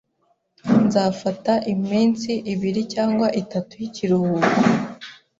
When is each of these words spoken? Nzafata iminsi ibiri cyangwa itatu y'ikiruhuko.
Nzafata 0.85 1.53
iminsi 1.73 2.31
ibiri 2.53 2.81
cyangwa 2.93 3.27
itatu 3.41 3.71
y'ikiruhuko. 3.81 4.49